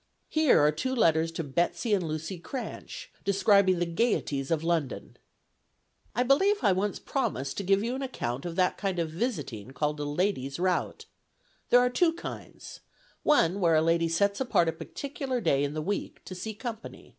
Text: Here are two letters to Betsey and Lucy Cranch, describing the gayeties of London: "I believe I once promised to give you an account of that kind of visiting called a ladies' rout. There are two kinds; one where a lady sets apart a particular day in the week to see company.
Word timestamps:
Here 0.29 0.57
are 0.59 0.71
two 0.71 0.95
letters 0.95 1.31
to 1.33 1.43
Betsey 1.43 1.93
and 1.93 2.01
Lucy 2.03 2.39
Cranch, 2.39 3.11
describing 3.23 3.77
the 3.77 3.85
gayeties 3.85 4.49
of 4.49 4.63
London: 4.63 5.15
"I 6.15 6.23
believe 6.23 6.63
I 6.63 6.71
once 6.71 6.97
promised 6.97 7.57
to 7.57 7.63
give 7.63 7.83
you 7.83 7.93
an 7.93 8.01
account 8.01 8.43
of 8.43 8.55
that 8.55 8.79
kind 8.79 8.97
of 8.97 9.11
visiting 9.11 9.69
called 9.69 9.99
a 9.99 10.03
ladies' 10.05 10.57
rout. 10.57 11.05
There 11.69 11.79
are 11.81 11.89
two 11.91 12.13
kinds; 12.13 12.79
one 13.21 13.59
where 13.59 13.75
a 13.75 13.81
lady 13.83 14.09
sets 14.09 14.41
apart 14.41 14.67
a 14.67 14.71
particular 14.71 15.39
day 15.39 15.63
in 15.63 15.75
the 15.75 15.83
week 15.83 16.25
to 16.25 16.33
see 16.33 16.55
company. 16.55 17.09